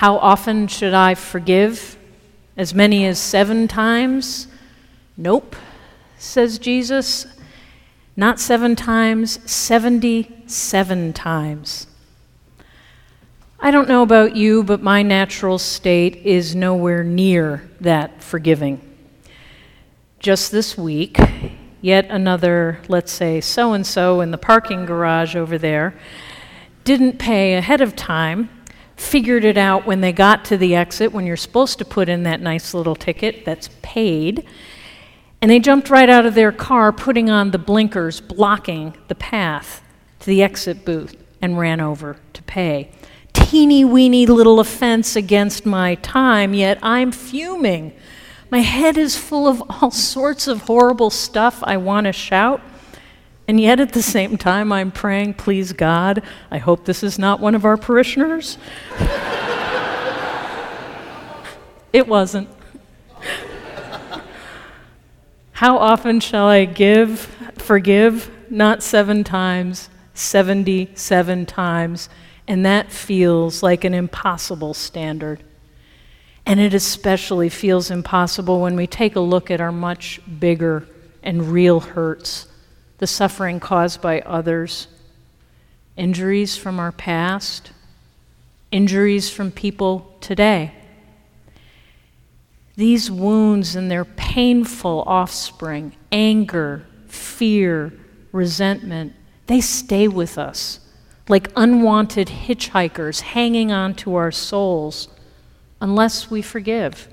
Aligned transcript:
How 0.00 0.16
often 0.16 0.66
should 0.66 0.94
I 0.94 1.14
forgive? 1.14 1.98
As 2.56 2.72
many 2.72 3.04
as 3.04 3.18
seven 3.18 3.68
times? 3.68 4.46
Nope, 5.14 5.54
says 6.16 6.58
Jesus. 6.58 7.26
Not 8.16 8.40
seven 8.40 8.74
times, 8.76 9.38
77 9.44 11.12
times. 11.12 11.86
I 13.60 13.70
don't 13.70 13.90
know 13.90 14.02
about 14.02 14.36
you, 14.36 14.64
but 14.64 14.82
my 14.82 15.02
natural 15.02 15.58
state 15.58 16.16
is 16.24 16.56
nowhere 16.56 17.04
near 17.04 17.68
that 17.82 18.22
forgiving. 18.22 18.80
Just 20.18 20.50
this 20.50 20.78
week, 20.78 21.18
yet 21.82 22.06
another, 22.08 22.80
let's 22.88 23.12
say, 23.12 23.42
so 23.42 23.74
and 23.74 23.86
so 23.86 24.22
in 24.22 24.30
the 24.30 24.38
parking 24.38 24.86
garage 24.86 25.36
over 25.36 25.58
there, 25.58 25.92
didn't 26.84 27.18
pay 27.18 27.52
ahead 27.52 27.82
of 27.82 27.94
time, 27.94 28.48
figured 29.00 29.44
it 29.44 29.56
out 29.56 29.86
when 29.86 30.00
they 30.00 30.12
got 30.12 30.44
to 30.44 30.56
the 30.56 30.74
exit, 30.74 31.12
when 31.12 31.26
you're 31.26 31.36
supposed 31.36 31.78
to 31.78 31.84
put 31.84 32.08
in 32.08 32.22
that 32.24 32.40
nice 32.40 32.74
little 32.74 32.94
ticket 32.94 33.44
that's 33.44 33.70
paid, 33.82 34.46
and 35.40 35.50
they 35.50 35.58
jumped 35.58 35.88
right 35.88 36.08
out 36.08 36.26
of 36.26 36.34
their 36.34 36.52
car, 36.52 36.92
putting 36.92 37.30
on 37.30 37.50
the 37.50 37.58
blinkers, 37.58 38.20
blocking 38.20 38.94
the 39.08 39.14
path 39.14 39.82
to 40.20 40.26
the 40.26 40.42
exit 40.42 40.84
booth, 40.84 41.16
and 41.40 41.58
ran 41.58 41.80
over 41.80 42.18
to 42.34 42.42
pay 42.42 42.90
teeny 43.32 43.84
weeny 43.84 44.26
little 44.26 44.60
offense 44.60 45.16
against 45.16 45.66
my 45.66 45.96
time, 45.96 46.54
yet 46.54 46.78
I'm 46.82 47.10
fuming. 47.10 47.92
My 48.50 48.60
head 48.60 48.96
is 48.96 49.16
full 49.16 49.48
of 49.48 49.62
all 49.68 49.90
sorts 49.90 50.46
of 50.46 50.62
horrible 50.62 51.10
stuff 51.10 51.60
I 51.64 51.76
want 51.76 52.04
to 52.06 52.12
shout. 52.12 52.60
And 53.50 53.58
yet 53.58 53.80
at 53.80 53.94
the 53.94 54.00
same 54.00 54.38
time, 54.38 54.70
I'm 54.70 54.92
praying, 54.92 55.34
please 55.34 55.72
God, 55.72 56.22
I 56.52 56.58
hope 56.58 56.84
this 56.84 57.02
is 57.02 57.18
not 57.18 57.40
one 57.40 57.56
of 57.56 57.64
our 57.64 57.76
parishioners. 57.76 58.56
it 61.92 62.06
wasn't. 62.06 62.48
How 65.50 65.78
often 65.78 66.20
shall 66.20 66.46
I 66.46 66.64
give, 66.64 67.22
forgive? 67.56 68.30
Not 68.48 68.84
seven 68.84 69.24
times, 69.24 69.90
77 70.14 71.46
times 71.46 72.08
and 72.46 72.64
that 72.66 72.92
feels 72.92 73.64
like 73.64 73.84
an 73.84 73.94
impossible 73.94 74.74
standard. 74.74 75.42
And 76.46 76.60
it 76.60 76.72
especially 76.72 77.48
feels 77.48 77.90
impossible 77.90 78.60
when 78.60 78.76
we 78.76 78.86
take 78.86 79.16
a 79.16 79.20
look 79.20 79.50
at 79.50 79.60
our 79.60 79.72
much 79.72 80.20
bigger 80.38 80.86
and 81.22 81.52
real 81.52 81.80
hurts, 81.80 82.46
the 83.00 83.06
suffering 83.06 83.58
caused 83.58 84.02
by 84.02 84.20
others, 84.20 84.86
injuries 85.96 86.58
from 86.58 86.78
our 86.78 86.92
past, 86.92 87.72
injuries 88.70 89.30
from 89.30 89.50
people 89.50 90.14
today. 90.20 90.72
These 92.76 93.10
wounds 93.10 93.74
and 93.74 93.90
their 93.90 94.04
painful 94.04 95.02
offspring, 95.06 95.92
anger, 96.12 96.84
fear, 97.08 97.92
resentment, 98.32 99.14
they 99.46 99.62
stay 99.62 100.06
with 100.06 100.36
us 100.36 100.80
like 101.26 101.50
unwanted 101.56 102.28
hitchhikers 102.28 103.20
hanging 103.20 103.72
on 103.72 103.94
to 103.94 104.14
our 104.14 104.30
souls 104.30 105.08
unless 105.80 106.30
we 106.30 106.42
forgive. 106.42 107.08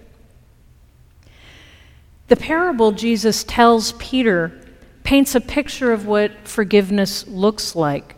The 2.28 2.36
parable 2.36 2.92
Jesus 2.92 3.46
tells 3.46 3.94
Peter 3.94 4.60
paints 5.08 5.36
a 5.36 5.40
picture 5.40 5.94
of 5.94 6.06
what 6.06 6.46
forgiveness 6.46 7.26
looks 7.30 7.78
like. 7.78 8.18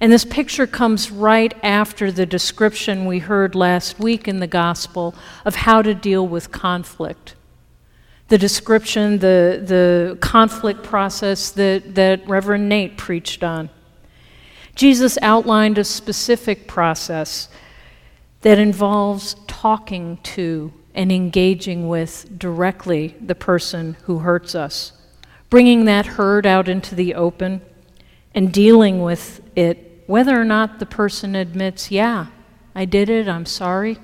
And 0.00 0.10
this 0.10 0.24
picture 0.24 0.66
comes 0.66 1.12
right 1.12 1.54
after 1.62 2.10
the 2.10 2.26
description 2.26 3.06
we 3.06 3.20
heard 3.20 3.54
last 3.54 4.00
week 4.00 4.26
in 4.26 4.40
the 4.40 4.48
gospel 4.48 5.14
of 5.44 5.54
how 5.54 5.80
to 5.80 5.94
deal 5.94 6.26
with 6.26 6.50
conflict. 6.50 7.36
The 8.26 8.36
description, 8.36 9.20
the, 9.20 9.62
the 9.64 10.18
conflict 10.20 10.82
process 10.82 11.52
that, 11.52 11.94
that 11.94 12.26
Reverend 12.28 12.68
Nate 12.68 12.96
preached 12.96 13.44
on. 13.44 13.70
Jesus 14.74 15.16
outlined 15.22 15.78
a 15.78 15.84
specific 15.84 16.66
process 16.66 17.48
that 18.40 18.58
involves 18.58 19.36
talking 19.46 20.18
to 20.24 20.72
and 20.96 21.12
engaging 21.12 21.86
with 21.86 22.36
directly 22.36 23.14
the 23.20 23.36
person 23.36 23.96
who 24.06 24.18
hurts 24.18 24.56
us, 24.56 24.94
bringing 25.54 25.84
that 25.84 26.04
hurt 26.04 26.44
out 26.44 26.68
into 26.68 26.96
the 26.96 27.14
open 27.14 27.60
and 28.34 28.52
dealing 28.52 29.00
with 29.00 29.40
it, 29.54 30.02
whether 30.08 30.40
or 30.40 30.44
not 30.44 30.80
the 30.80 30.84
person 30.84 31.36
admits, 31.36 31.92
yeah, 31.92 32.26
I 32.74 32.84
did 32.84 33.08
it, 33.08 33.28
I'm 33.28 33.46
sorry. 33.46 34.00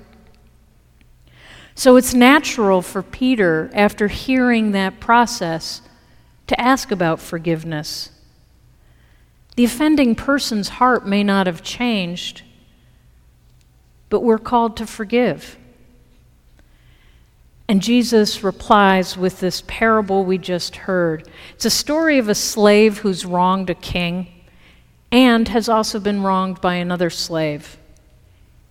So 1.75 1.97
it's 1.97 2.13
natural 2.13 2.81
for 2.81 3.03
Peter, 3.03 3.69
after 3.73 4.07
hearing 4.07 4.71
that 4.71 5.01
process, 5.01 5.81
to 6.47 6.57
ask 6.57 6.89
about 6.89 7.19
forgiveness 7.19 8.11
the 9.57 9.65
offending 9.65 10.15
person's 10.15 10.69
heart 10.69 11.05
may 11.05 11.21
not 11.21 11.47
have 11.47 11.61
changed, 11.61 12.43
but 14.07 14.21
we're 14.21 14.37
called 14.37 14.77
to 14.77 14.87
forgive. 14.87 15.57
And 17.71 17.81
Jesus 17.81 18.43
replies 18.43 19.15
with 19.15 19.39
this 19.39 19.63
parable 19.65 20.25
we 20.25 20.37
just 20.37 20.75
heard. 20.75 21.29
It's 21.53 21.63
a 21.63 21.69
story 21.69 22.17
of 22.17 22.27
a 22.27 22.35
slave 22.35 22.97
who's 22.97 23.25
wronged 23.25 23.69
a 23.69 23.75
king 23.75 24.27
and 25.09 25.47
has 25.47 25.69
also 25.69 25.97
been 25.97 26.21
wronged 26.21 26.59
by 26.59 26.73
another 26.73 27.09
slave. 27.09 27.77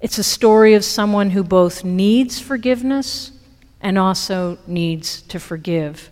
It's 0.02 0.18
a 0.18 0.22
story 0.22 0.74
of 0.74 0.84
someone 0.84 1.30
who 1.30 1.42
both 1.42 1.82
needs 1.82 2.40
forgiveness 2.40 3.32
and 3.80 3.96
also 3.96 4.58
needs 4.66 5.22
to 5.22 5.40
forgive 5.40 6.10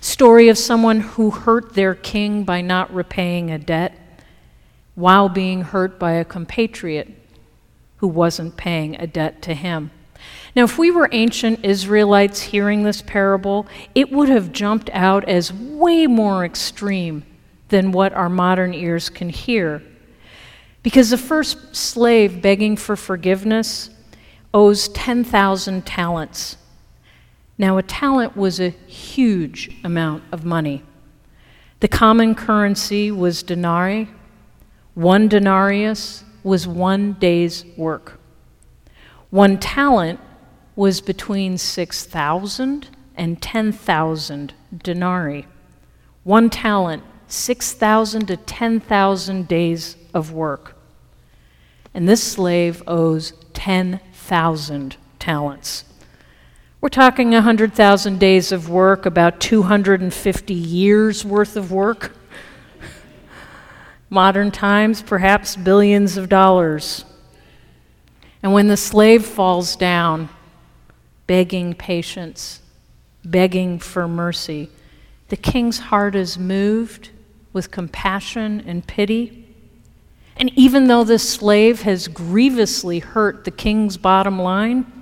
story 0.00 0.48
of 0.48 0.56
someone 0.56 1.00
who 1.00 1.30
hurt 1.30 1.74
their 1.74 1.94
king 1.94 2.42
by 2.44 2.62
not 2.62 2.94
repaying 2.94 3.50
a 3.50 3.58
debt 3.58 3.92
while 4.94 5.28
being 5.28 5.60
hurt 5.60 5.98
by 5.98 6.12
a 6.12 6.24
compatriot 6.24 7.08
who 7.96 8.08
wasn't 8.08 8.56
paying 8.56 8.94
a 8.96 9.06
debt 9.06 9.42
to 9.42 9.52
him. 9.52 9.90
Now, 10.54 10.64
if 10.64 10.78
we 10.78 10.90
were 10.90 11.08
ancient 11.12 11.64
Israelites 11.64 12.40
hearing 12.40 12.82
this 12.82 13.02
parable, 13.02 13.66
it 13.94 14.10
would 14.10 14.28
have 14.28 14.52
jumped 14.52 14.90
out 14.92 15.28
as 15.28 15.52
way 15.52 16.06
more 16.06 16.44
extreme 16.44 17.24
than 17.68 17.92
what 17.92 18.12
our 18.12 18.28
modern 18.28 18.72
ears 18.74 19.08
can 19.08 19.28
hear. 19.28 19.82
Because 20.82 21.10
the 21.10 21.18
first 21.18 21.74
slave 21.74 22.40
begging 22.40 22.76
for 22.76 22.96
forgiveness 22.96 23.90
owes 24.54 24.88
10,000 24.88 25.84
talents 25.84 26.56
now, 27.58 27.78
a 27.78 27.82
talent 27.82 28.36
was 28.36 28.60
a 28.60 28.70
huge 28.86 29.70
amount 29.82 30.24
of 30.30 30.44
money. 30.44 30.82
The 31.80 31.88
common 31.88 32.34
currency 32.34 33.10
was 33.10 33.42
denarii. 33.42 34.08
One 34.94 35.28
denarius 35.28 36.24
was 36.42 36.68
one 36.68 37.14
day's 37.14 37.64
work. 37.76 38.20
One 39.30 39.58
talent 39.58 40.20
was 40.76 41.00
between 41.00 41.58
6,000 41.58 42.88
and 43.16 43.40
10,000 43.40 44.54
denarii. 44.82 45.46
One 46.22 46.50
talent, 46.50 47.02
6,000 47.28 48.26
to 48.26 48.36
10,000 48.36 49.48
days 49.48 49.96
of 50.12 50.32
work. 50.32 50.76
And 51.94 52.08
this 52.08 52.22
slave 52.22 52.82
owes 52.86 53.32
10,000 53.54 54.96
talents. 55.18 55.84
We're 56.80 56.90
talking 56.90 57.30
100,000 57.30 58.20
days 58.20 58.52
of 58.52 58.68
work, 58.68 59.06
about 59.06 59.40
250 59.40 60.54
years 60.54 61.24
worth 61.24 61.56
of 61.56 61.72
work. 61.72 62.14
Modern 64.10 64.50
times, 64.50 65.02
perhaps 65.02 65.56
billions 65.56 66.16
of 66.16 66.28
dollars. 66.28 67.04
And 68.42 68.52
when 68.52 68.68
the 68.68 68.76
slave 68.76 69.24
falls 69.24 69.76
down, 69.76 70.28
begging 71.26 71.74
patience, 71.74 72.60
begging 73.24 73.78
for 73.78 74.06
mercy, 74.06 74.70
the 75.28 75.36
king's 75.36 75.78
heart 75.78 76.14
is 76.14 76.38
moved 76.38 77.10
with 77.52 77.70
compassion 77.70 78.62
and 78.66 78.86
pity. 78.86 79.44
And 80.36 80.50
even 80.54 80.86
though 80.86 81.04
this 81.04 81.28
slave 81.28 81.82
has 81.82 82.08
grievously 82.08 83.00
hurt 83.00 83.44
the 83.44 83.50
king's 83.50 83.96
bottom 83.96 84.38
line, 84.38 84.92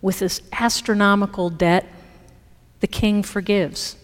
with 0.00 0.20
this 0.20 0.42
astronomical 0.52 1.50
debt, 1.50 1.86
the 2.80 2.86
king 2.86 3.22
forgives. 3.22 3.96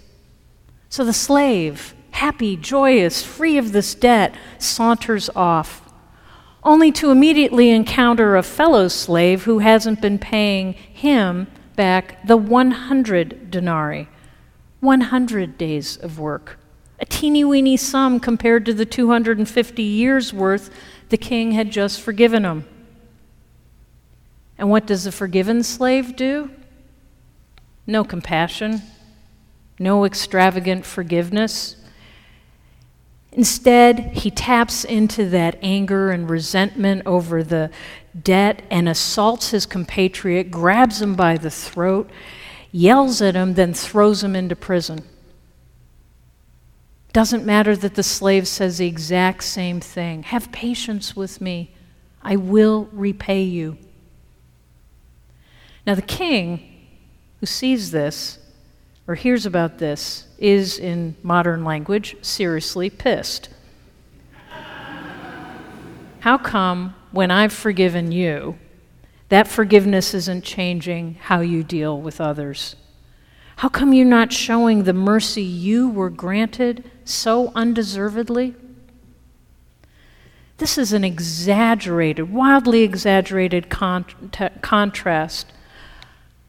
So 0.88 1.05
the 1.05 1.12
slave, 1.12 1.94
happy, 2.12 2.56
joyous, 2.56 3.22
free 3.22 3.58
of 3.58 3.72
this 3.72 3.94
debt, 3.94 4.34
saunters 4.58 5.31
off, 5.34 5.84
only 6.64 6.90
to 6.90 7.11
immediately 7.11 7.70
encounter 7.70 8.37
a 8.37 8.43
fellow 8.43 8.88
slave 8.88 9.44
who 9.44 9.58
hasn't 9.58 10.00
been 10.00 10.19
paying 10.19 10.72
him 10.72 11.46
back 11.76 12.26
the 12.26 12.37
100 12.37 13.50
denarii, 13.50 14.08
100 14.81 15.58
days 15.58 15.96
of 15.99 16.19
work. 16.19 16.58
A 17.00 17.05
teeny 17.05 17.44
weeny 17.44 17.76
sum 17.76 18.19
compared 18.19 18.64
to 18.66 18.72
the 18.72 18.87
250 18.87 19.82
years 19.82 20.32
worth 20.32 20.70
the 21.11 21.16
king 21.16 21.52
had 21.52 21.70
just 21.70 22.00
forgiven 22.00 22.44
him. 22.44 22.64
And 24.56 24.70
what 24.70 24.87
does 24.87 25.05
the 25.05 25.12
forgiven 25.12 25.62
slave 25.62 26.16
do? 26.16 26.50
No 27.87 28.05
compassion, 28.05 28.82
no 29.78 30.05
extravagant 30.05 30.87
forgiveness. 30.87 31.76
Instead, 33.35 33.99
he 34.13 34.31
taps 34.31 34.85
into 34.85 35.29
that 35.29 35.59
anger 35.61 36.13
and 36.13 36.31
resentment 36.31 37.03
over 37.05 37.43
the 37.43 37.69
debt 38.23 38.63
and 38.71 38.89
assaults 38.89 39.51
his 39.51 39.67
compatriot, 39.67 40.53
grabs 40.53 41.03
him 41.03 41.17
by 41.17 41.37
the 41.37 41.51
throat, 41.51 42.09
yells 42.71 43.21
at 43.21 43.35
him, 43.35 43.55
then 43.55 43.75
throws 43.75 44.23
him 44.23 44.37
into 44.37 44.55
prison. 44.55 45.03
Doesn't 47.13 47.45
matter 47.45 47.77
that 47.77 47.97
the 47.97 48.03
slave 48.05 48.47
says 48.47 48.79
the 48.79 48.87
exact 48.87 49.45
same 49.45 49.81
thing 49.81 50.23
Have 50.25 50.53
patience 50.53 51.17
with 51.17 51.41
me, 51.41 51.75
I 52.23 52.37
will 52.37 52.89
repay 52.93 53.43
you. 53.43 53.79
Now, 55.87 55.95
the 55.97 56.03
king 56.03 56.71
who 57.41 57.47
sees 57.47 57.91
this 57.91 58.39
or 59.06 59.15
hears 59.15 59.45
about 59.45 59.79
this 59.79 60.27
is, 60.39 60.79
in 60.79 61.17
modern 61.23 61.65
language, 61.65 62.17
seriously 62.23 62.89
pissed. 62.89 63.51
How 66.21 66.39
come 66.39 66.95
when 67.12 67.31
I've 67.31 67.53
forgiven 67.53 68.11
you, 68.11 68.59
that 69.29 69.47
forgiveness 69.47 70.15
isn't 70.15 70.43
changing 70.43 71.17
how 71.21 71.41
you 71.41 71.62
deal 71.62 72.01
with 72.01 72.21
others? 72.21 72.77
How 73.56 73.69
come 73.69 73.93
you're 73.93 74.06
not 74.06 74.33
showing 74.33 74.85
the 74.85 74.93
mercy 74.93 75.43
you 75.43 75.89
were 75.89 76.11
granted 76.11 76.91
so 77.05 77.53
undeservedly? 77.55 78.55
This 80.59 80.79
is 80.79 80.93
an 80.93 81.05
exaggerated, 81.05 82.33
wildly 82.33 82.83
exaggerated 82.83 83.69
con- 83.69 84.07
t- 84.33 84.49
contrast 84.62 85.53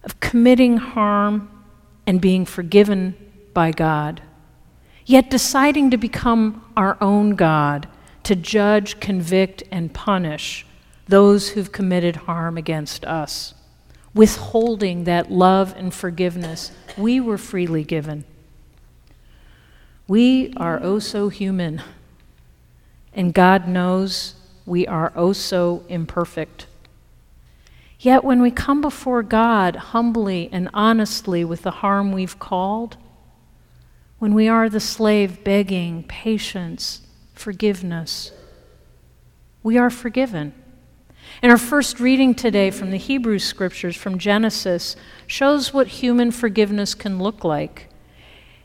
of 0.03 0.19
committing 0.19 0.77
harm 0.77 1.49
and 2.07 2.21
being 2.21 2.45
forgiven 2.45 3.15
by 3.53 3.71
God, 3.71 4.21
yet 5.05 5.29
deciding 5.29 5.91
to 5.91 5.97
become 5.97 6.63
our 6.75 6.97
own 7.01 7.31
God, 7.35 7.87
to 8.23 8.35
judge, 8.35 8.99
convict, 8.99 9.63
and 9.71 9.93
punish 9.93 10.65
those 11.07 11.49
who've 11.49 11.71
committed 11.71 12.15
harm 12.15 12.57
against 12.57 13.05
us, 13.05 13.53
withholding 14.13 15.03
that 15.03 15.31
love 15.31 15.73
and 15.77 15.93
forgiveness 15.93 16.71
we 16.97 17.19
were 17.19 17.37
freely 17.37 17.83
given. 17.83 18.23
We 20.07 20.53
are 20.57 20.79
oh 20.81 20.99
so 20.99 21.29
human, 21.29 21.81
and 23.13 23.33
God 23.33 23.67
knows 23.67 24.35
we 24.65 24.87
are 24.87 25.11
oh 25.15 25.33
so 25.33 25.83
imperfect. 25.89 26.67
Yet 27.99 28.23
when 28.23 28.41
we 28.41 28.51
come 28.51 28.81
before 28.81 29.23
God 29.23 29.75
humbly 29.75 30.49
and 30.51 30.69
honestly 30.73 31.45
with 31.45 31.61
the 31.61 31.71
harm 31.71 32.11
we've 32.11 32.37
called, 32.39 32.97
when 34.19 34.33
we 34.33 34.47
are 34.47 34.69
the 34.69 34.79
slave 34.79 35.43
begging 35.43 36.03
patience, 36.03 37.01
forgiveness, 37.33 38.31
we 39.63 39.77
are 39.77 39.89
forgiven. 39.89 40.53
And 41.41 41.51
our 41.51 41.57
first 41.57 41.99
reading 41.99 42.33
today 42.33 42.71
from 42.71 42.91
the 42.91 42.97
Hebrew 42.97 43.39
scriptures 43.39 43.95
from 43.95 44.19
Genesis 44.19 44.95
shows 45.27 45.73
what 45.73 45.87
human 45.87 46.31
forgiveness 46.31 46.93
can 46.93 47.19
look 47.19 47.43
like. 47.43 47.89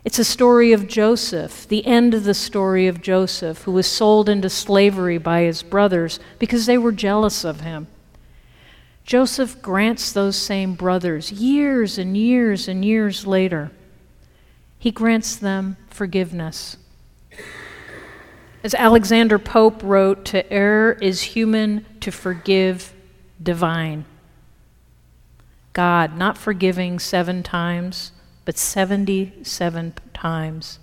It's 0.04 0.18
a 0.18 0.24
story 0.24 0.72
of 0.72 0.88
Joseph, 0.88 1.68
the 1.68 1.86
end 1.86 2.14
of 2.14 2.24
the 2.24 2.34
story 2.34 2.86
of 2.86 3.02
Joseph, 3.02 3.62
who 3.62 3.72
was 3.72 3.86
sold 3.86 4.28
into 4.28 4.48
slavery 4.48 5.18
by 5.18 5.42
his 5.42 5.62
brothers 5.62 6.20
because 6.38 6.66
they 6.66 6.78
were 6.78 6.92
jealous 6.92 7.44
of 7.44 7.60
him. 7.60 7.86
Joseph 9.10 9.60
grants 9.60 10.12
those 10.12 10.36
same 10.36 10.74
brothers 10.74 11.32
years 11.32 11.98
and 11.98 12.16
years 12.16 12.68
and 12.68 12.84
years 12.84 13.26
later. 13.26 13.72
He 14.78 14.92
grants 14.92 15.34
them 15.34 15.76
forgiveness. 15.88 16.76
As 18.62 18.72
Alexander 18.72 19.36
Pope 19.40 19.82
wrote, 19.82 20.24
to 20.26 20.48
err 20.52 20.92
is 20.92 21.22
human, 21.22 21.86
to 21.98 22.12
forgive 22.12 22.94
divine. 23.42 24.04
God 25.72 26.16
not 26.16 26.38
forgiving 26.38 27.00
seven 27.00 27.42
times, 27.42 28.12
but 28.44 28.56
77 28.56 29.94
times. 30.14 30.78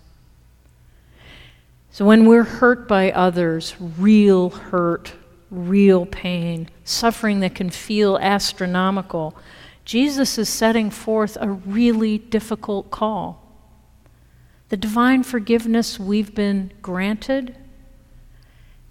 So 1.91 2.03
when 2.03 2.25
we're 2.25 2.44
hurt 2.44 2.89
by 2.89 3.09
others, 3.09 3.74
real 3.79 4.50
hurt, 4.50 5.13
real 5.49 6.05
pain, 6.05 6.69
suffering 6.83 7.39
that 7.39 7.55
can 7.55 7.69
feel 7.69 8.17
astronomical, 8.17 9.35
Jesus 9.85 10.38
is 10.38 10.49
setting 10.49 10.89
forth 10.89 11.38
a 11.39 11.49
really 11.49 12.17
difficult 12.17 12.91
call. 12.91 13.44
The 14.69 14.77
divine 14.77 15.23
forgiveness 15.23 15.97
we've 15.97 16.35
been 16.35 16.73
granted, 16.81 17.55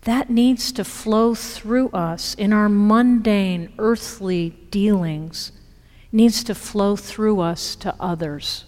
that 0.03 0.31
needs 0.31 0.73
to 0.73 0.85
flow 0.85 1.35
through 1.35 1.91
us 1.91 2.35
in 2.35 2.53
our 2.53 2.69
mundane, 2.69 3.73
earthly 3.79 4.51
dealings, 4.71 5.53
needs 6.11 6.43
to 6.45 6.55
flow 6.55 6.97
through 6.97 7.41
us 7.41 7.77
to 7.77 7.95
others. 8.01 8.65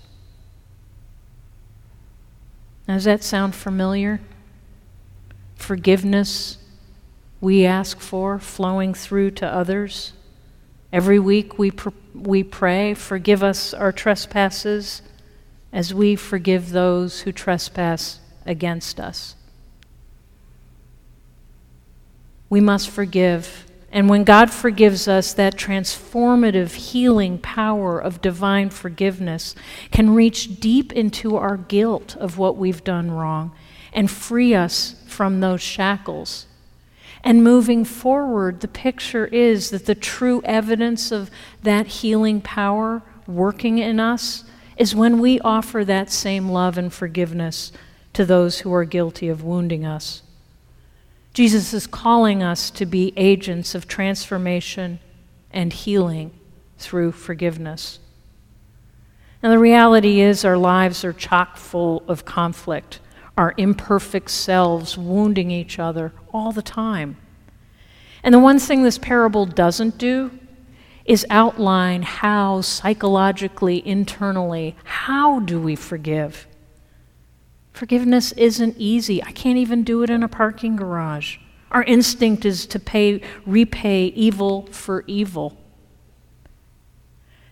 Now, 2.86 2.94
does 2.94 3.04
that 3.04 3.22
sound 3.22 3.54
familiar? 3.54 4.20
Forgiveness 5.54 6.58
we 7.40 7.64
ask 7.64 8.00
for 8.00 8.38
flowing 8.38 8.94
through 8.94 9.30
to 9.32 9.46
others. 9.46 10.12
Every 10.92 11.18
week 11.18 11.58
we, 11.58 11.70
pr- 11.70 11.90
we 12.14 12.42
pray, 12.42 12.94
Forgive 12.94 13.42
us 13.42 13.72
our 13.72 13.92
trespasses 13.92 15.02
as 15.72 15.92
we 15.92 16.16
forgive 16.16 16.70
those 16.70 17.20
who 17.20 17.32
trespass 17.32 18.20
against 18.46 18.98
us. 18.98 19.34
We 22.50 22.60
must 22.60 22.88
forgive. 22.88 23.66
And 23.92 24.08
when 24.08 24.24
God 24.24 24.50
forgives 24.50 25.06
us, 25.06 25.32
that 25.34 25.56
transformative 25.56 26.74
healing 26.74 27.38
power 27.38 27.98
of 27.98 28.22
divine 28.22 28.70
forgiveness 28.70 29.54
can 29.90 30.14
reach 30.14 30.60
deep 30.60 30.92
into 30.92 31.36
our 31.36 31.56
guilt 31.56 32.16
of 32.16 32.38
what 32.38 32.56
we've 32.56 32.84
done 32.84 33.10
wrong 33.10 33.52
and 33.92 34.10
free 34.10 34.54
us 34.54 34.96
from 35.06 35.40
those 35.40 35.60
shackles 35.60 36.46
and 37.24 37.42
moving 37.42 37.84
forward, 37.84 38.60
the 38.60 38.68
picture 38.68 39.26
is 39.26 39.70
that 39.70 39.86
the 39.86 39.94
true 39.94 40.40
evidence 40.44 41.10
of 41.10 41.30
that 41.62 41.86
healing 41.86 42.40
power 42.40 43.02
working 43.26 43.78
in 43.78 44.00
us 44.00 44.44
is 44.76 44.94
when 44.94 45.18
we 45.18 45.40
offer 45.40 45.84
that 45.84 46.10
same 46.10 46.48
love 46.48 46.78
and 46.78 46.92
forgiveness 46.92 47.72
to 48.12 48.24
those 48.24 48.60
who 48.60 48.72
are 48.72 48.84
guilty 48.84 49.28
of 49.28 49.42
wounding 49.42 49.84
us. 49.84 50.22
Jesus 51.34 51.74
is 51.74 51.86
calling 51.86 52.42
us 52.42 52.70
to 52.70 52.86
be 52.86 53.12
agents 53.16 53.74
of 53.74 53.86
transformation 53.86 54.98
and 55.52 55.72
healing 55.72 56.32
through 56.78 57.12
forgiveness. 57.12 57.98
And 59.42 59.52
the 59.52 59.58
reality 59.58 60.20
is, 60.20 60.44
our 60.44 60.58
lives 60.58 61.04
are 61.04 61.12
chock 61.12 61.56
full 61.56 62.02
of 62.08 62.24
conflict 62.24 63.00
our 63.38 63.54
imperfect 63.56 64.30
selves 64.30 64.98
wounding 64.98 65.50
each 65.50 65.78
other 65.78 66.12
all 66.32 66.50
the 66.50 66.60
time. 66.60 67.16
And 68.24 68.34
the 68.34 68.38
one 68.40 68.58
thing 68.58 68.82
this 68.82 68.98
parable 68.98 69.46
doesn't 69.46 69.96
do 69.96 70.32
is 71.04 71.24
outline 71.30 72.02
how 72.02 72.60
psychologically, 72.60 73.86
internally, 73.86 74.76
how 74.82 75.38
do 75.38 75.60
we 75.60 75.76
forgive? 75.76 76.48
Forgiveness 77.72 78.32
isn't 78.32 78.74
easy. 78.76 79.22
I 79.22 79.30
can't 79.30 79.56
even 79.56 79.84
do 79.84 80.02
it 80.02 80.10
in 80.10 80.24
a 80.24 80.28
parking 80.28 80.74
garage. 80.74 81.38
Our 81.70 81.84
instinct 81.84 82.44
is 82.44 82.66
to 82.66 82.80
pay, 82.80 83.20
repay 83.46 84.06
evil 84.06 84.66
for 84.72 85.04
evil. 85.06 85.56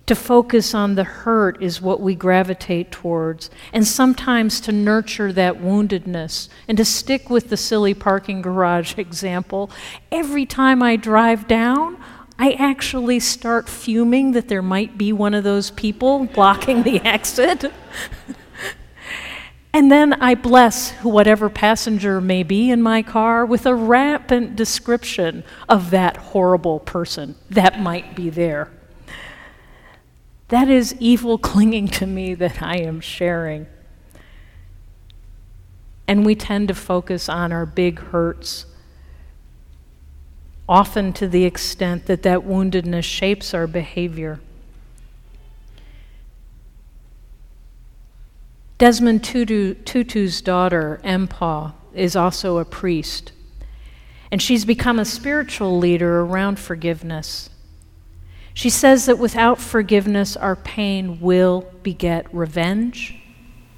To 0.07 0.15
focus 0.15 0.73
on 0.73 0.95
the 0.95 1.03
hurt 1.03 1.61
is 1.61 1.83
what 1.83 2.01
we 2.01 2.15
gravitate 2.15 2.93
towards, 2.93 3.51
and 3.73 3.85
sometimes 3.85 4.61
to 4.61 4.71
nurture 4.71 5.33
that 5.33 5.57
woundedness. 5.57 6.49
And 6.69 6.79
to 6.79 6.85
stick 6.85 7.29
with 7.29 7.51
the 7.51 7.57
silly 7.57 7.93
parking 7.93 8.41
garage 8.41 8.95
example, 8.99 9.69
every 10.13 10.47
time 10.47 10.81
I 10.81 10.95
drive 10.95 11.49
down, 11.49 11.97
I 12.39 12.53
actually 12.53 13.19
start 13.19 13.69
fuming 13.69 14.31
that 14.33 14.47
there 14.47 14.63
might 14.63 14.97
be 14.97 15.13
one 15.13 15.35
of 15.35 15.43
those 15.43 15.73
people 15.73 16.27
blocking 16.35 16.85
the 16.85 17.01
exit. 17.01 17.65
and 19.73 19.91
then 19.91 20.13
I 20.13 20.37
bless 20.37 20.93
whatever 21.03 21.51
passenger 21.51 22.21
may 22.21 22.45
be 22.45 22.71
in 22.71 22.81
my 22.81 23.03
car 23.03 23.45
with 23.45 23.67
a 23.67 23.75
rampant 23.75 24.55
description 24.55 25.43
of 25.69 25.91
that 25.91 26.17
horrible 26.17 26.79
person 26.79 27.35
that 27.51 27.81
might 27.81 28.15
be 28.15 28.31
there. 28.31 28.71
That 30.49 30.69
is 30.69 30.95
evil 31.01 31.39
clinging 31.39 31.89
to 31.89 32.07
me 32.07 32.35
that 32.35 32.63
I 32.63 32.77
am 32.77 33.01
sharing. 33.01 33.67
And 36.07 36.25
we 36.25 36.37
tend 36.37 36.69
to 36.69 36.75
focus 36.75 37.29
on 37.29 37.53
our 37.53 37.67
big 37.67 37.99
hurts. 37.99 38.67
often 40.69 41.13
to 41.13 41.29
the 41.29 41.45
extent 41.45 42.07
that 42.07 42.23
that 42.25 42.41
woundedness 42.41 43.05
shapes 43.05 43.55
our 43.55 43.67
behavior. 43.67 44.41
Desmond 48.79 49.25
Tutu, 49.25 49.75
Tutu's 49.75 50.41
daughter, 50.43 51.01
Mpho, 51.05 51.73
is 51.95 52.15
also 52.15 52.59
a 52.59 52.65
priest, 52.65 53.33
and 54.31 54.43
she's 54.43 54.65
become 54.65 54.99
a 54.99 55.05
spiritual 55.05 55.79
leader 55.79 56.21
around 56.21 56.59
forgiveness. 56.59 57.49
She 58.57 58.71
says 58.71 59.05
that 59.05 59.19
without 59.19 59.61
forgiveness, 59.61 60.35
our 60.35 60.57
pain 60.57 61.21
will 61.21 61.71
beget 61.83 62.35
revenge, 62.35 63.15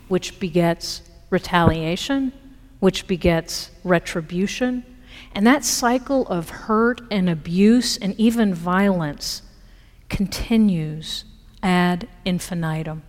which 0.07 0.39
begets 0.39 1.03
retaliation, 1.31 2.33
which 2.79 3.09
begets 3.09 3.73
retribution. 3.83 4.85
And 5.35 5.45
that 5.45 5.65
cycle 5.65 6.29
of 6.29 6.51
hurt 6.51 7.01
and 7.11 7.29
abuse 7.29 7.97
and 7.97 8.15
even 8.21 8.55
violence 8.55 9.43
continues 10.09 11.25
ad 11.61 12.07
infinitum. 12.25 13.03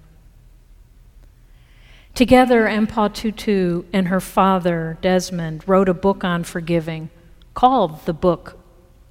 Together, 2.15 2.65
Mpho 2.65 3.13
Tutu 3.13 3.83
and 3.93 4.07
her 4.07 4.19
father, 4.19 4.97
Desmond, 5.01 5.67
wrote 5.67 5.87
a 5.87 5.93
book 5.93 6.23
on 6.23 6.43
forgiving 6.43 7.11
called 7.53 8.07
The 8.07 8.13
Book 8.13 8.57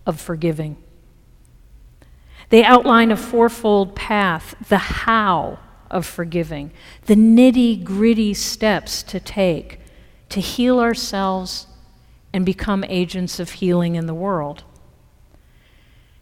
of 0.04 0.20
Forgiving. 0.20 0.76
They 2.50 2.64
outline 2.64 3.10
a 3.10 3.16
fourfold 3.16 3.94
path, 3.94 4.54
the 4.68 4.78
how 4.78 5.58
of 5.90 6.06
forgiving, 6.06 6.70
the 7.06 7.14
nitty 7.14 7.82
gritty 7.84 8.34
steps 8.34 9.02
to 9.04 9.20
take 9.20 9.80
to 10.30 10.40
heal 10.40 10.80
ourselves 10.80 11.66
and 12.32 12.44
become 12.44 12.84
agents 12.84 13.40
of 13.40 13.50
healing 13.50 13.94
in 13.94 14.06
the 14.06 14.14
world. 14.14 14.64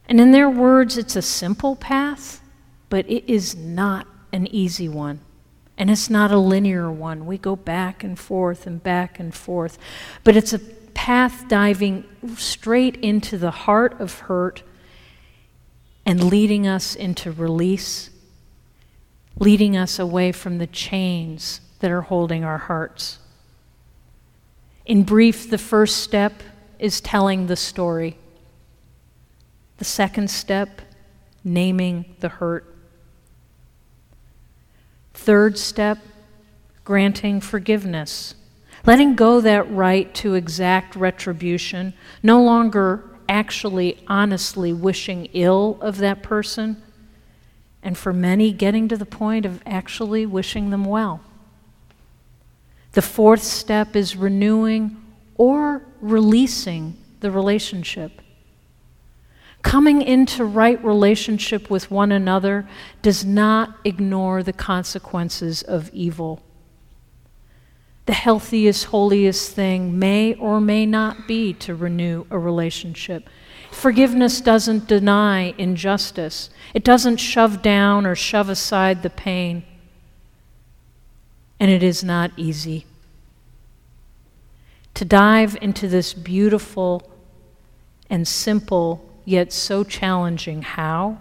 And 0.08 0.20
in 0.20 0.30
their 0.30 0.48
words, 0.48 0.96
it's 0.96 1.16
a 1.16 1.22
simple 1.22 1.74
path, 1.74 2.40
but 2.88 3.08
it 3.10 3.28
is 3.28 3.56
not 3.56 4.06
an 4.32 4.46
easy 4.48 4.88
one. 4.88 5.20
And 5.76 5.90
it's 5.90 6.08
not 6.08 6.30
a 6.30 6.38
linear 6.38 6.90
one. 6.90 7.26
We 7.26 7.38
go 7.38 7.56
back 7.56 8.04
and 8.04 8.18
forth 8.18 8.66
and 8.66 8.82
back 8.82 9.18
and 9.18 9.34
forth. 9.34 9.78
But 10.24 10.36
it's 10.36 10.52
a 10.52 10.60
path 10.60 11.48
diving 11.48 12.04
straight 12.36 12.96
into 12.98 13.36
the 13.36 13.50
heart 13.50 14.00
of 14.00 14.20
hurt 14.20 14.62
and 16.06 16.22
leading 16.22 16.68
us 16.68 16.94
into 16.94 17.32
release, 17.32 18.10
leading 19.40 19.76
us 19.76 19.98
away 19.98 20.30
from 20.30 20.58
the 20.58 20.66
chains 20.68 21.60
that 21.80 21.90
are 21.90 22.02
holding 22.02 22.44
our 22.44 22.58
hearts. 22.58 23.18
In 24.86 25.02
brief, 25.02 25.50
the 25.50 25.58
first 25.58 25.96
step 25.96 26.44
is 26.78 27.00
telling 27.00 27.48
the 27.48 27.56
story. 27.56 28.16
The 29.78 29.84
second 29.84 30.30
step, 30.30 30.80
naming 31.42 32.14
the 32.20 32.28
hurt. 32.28 32.72
Third 35.12 35.58
step, 35.58 35.98
granting 36.84 37.40
forgiveness. 37.40 38.36
Letting 38.86 39.16
go 39.16 39.40
that 39.40 39.68
right 39.68 40.14
to 40.14 40.34
exact 40.34 40.94
retribution, 40.94 41.94
no 42.22 42.40
longer 42.40 43.15
actually 43.28 43.98
honestly 44.06 44.72
wishing 44.72 45.26
ill 45.32 45.78
of 45.80 45.98
that 45.98 46.22
person, 46.22 46.82
and 47.82 47.96
for 47.96 48.12
many, 48.12 48.52
getting 48.52 48.88
to 48.88 48.96
the 48.96 49.06
point 49.06 49.46
of 49.46 49.62
actually 49.66 50.26
wishing 50.26 50.70
them 50.70 50.84
well. 50.84 51.20
The 52.92 53.02
fourth 53.02 53.42
step 53.42 53.94
is 53.94 54.16
renewing 54.16 54.96
or 55.36 55.82
releasing 56.00 56.96
the 57.20 57.30
relationship. 57.30 58.22
Coming 59.62 60.00
into 60.00 60.44
right 60.44 60.82
relationship 60.84 61.68
with 61.68 61.90
one 61.90 62.12
another 62.12 62.68
does 63.02 63.24
not 63.24 63.76
ignore 63.84 64.42
the 64.42 64.52
consequences 64.52 65.62
of 65.62 65.90
evil. 65.92 66.42
The 68.06 68.12
healthiest, 68.12 68.86
holiest 68.86 69.52
thing 69.52 69.98
may 69.98 70.34
or 70.34 70.60
may 70.60 70.86
not 70.86 71.26
be 71.26 71.52
to 71.54 71.74
renew 71.74 72.26
a 72.30 72.38
relationship. 72.38 73.28
Forgiveness 73.70 74.40
doesn't 74.40 74.86
deny 74.86 75.54
injustice, 75.58 76.50
it 76.72 76.84
doesn't 76.84 77.18
shove 77.18 77.62
down 77.62 78.06
or 78.06 78.14
shove 78.14 78.48
aside 78.48 79.02
the 79.02 79.10
pain 79.10 79.64
and 81.58 81.70
it 81.70 81.82
is 81.82 82.04
not 82.04 82.30
easy. 82.36 82.86
To 84.94 85.04
dive 85.04 85.56
into 85.60 85.88
this 85.88 86.14
beautiful 86.14 87.10
and 88.08 88.26
simple, 88.26 89.08
yet 89.24 89.52
so 89.52 89.84
challenging 89.84 90.62
how 90.62 91.18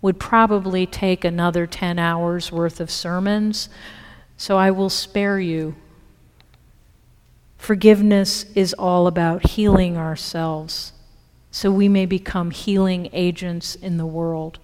would 0.00 0.20
probably 0.20 0.86
take 0.86 1.24
another 1.24 1.66
10 1.66 1.98
hours 1.98 2.52
worth 2.52 2.80
of 2.80 2.90
sermons, 2.90 3.68
so 4.36 4.56
I 4.56 4.70
will 4.70 4.90
spare 4.90 5.40
you. 5.40 5.74
Forgiveness 7.58 8.46
is 8.54 8.72
all 8.74 9.06
about 9.06 9.50
healing 9.50 9.98
ourselves 9.98 10.92
so 11.50 11.70
we 11.70 11.88
may 11.88 12.06
become 12.06 12.50
healing 12.50 13.10
agents 13.12 13.74
in 13.74 13.98
the 13.98 14.06
world. 14.06 14.58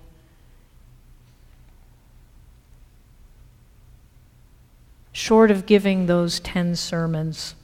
short 5.15 5.49
of 5.49 5.65
giving 5.65 6.07
those 6.07 6.41
10 6.41 6.75
sermons, 6.75 7.55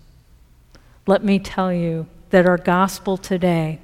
let 1.06 1.22
me 1.22 1.38
tell 1.38 1.72
you 1.72 2.06
that 2.30 2.46
our 2.46 2.56
gospel 2.56 3.16
today 3.16 3.80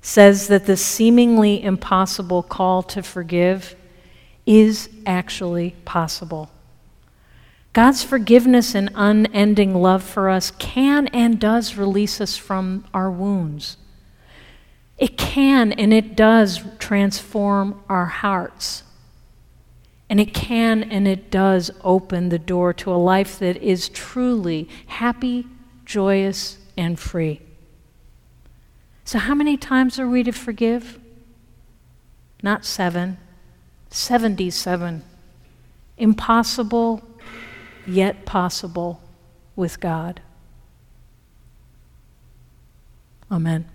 says 0.00 0.46
that 0.46 0.66
the 0.66 0.76
seemingly 0.76 1.62
impossible 1.62 2.44
call 2.44 2.82
to 2.82 3.02
forgive 3.02 3.74
is 4.46 4.88
actually 5.04 5.74
possible. 5.84 6.48
God's 7.72 8.02
forgiveness 8.02 8.74
and 8.74 8.90
unending 8.94 9.74
love 9.74 10.02
for 10.02 10.28
us 10.28 10.50
can 10.50 11.06
and 11.08 11.40
does 11.40 11.76
release 11.76 12.20
us 12.20 12.36
from 12.36 12.84
our 12.92 13.10
wounds. 13.10 13.78
It 14.98 15.16
can 15.16 15.72
and 15.72 15.92
it 15.92 16.14
does 16.14 16.60
transform 16.78 17.82
our 17.88 18.06
hearts. 18.06 18.82
And 20.10 20.20
it 20.20 20.34
can 20.34 20.82
and 20.82 21.08
it 21.08 21.30
does 21.30 21.70
open 21.82 22.28
the 22.28 22.38
door 22.38 22.74
to 22.74 22.92
a 22.92 22.96
life 22.96 23.38
that 23.38 23.56
is 23.56 23.88
truly 23.88 24.68
happy, 24.86 25.46
joyous, 25.86 26.58
and 26.76 27.00
free. 27.00 27.40
So, 29.04 29.18
how 29.18 29.34
many 29.34 29.56
times 29.56 29.98
are 29.98 30.08
we 30.08 30.22
to 30.22 30.32
forgive? 30.32 31.00
Not 32.42 32.66
seven, 32.66 33.18
77. 33.90 35.02
Impossible, 35.96 37.02
yet 37.86 38.24
possible 38.24 39.00
with 39.56 39.80
God. 39.80 40.20
Amen. 43.30 43.71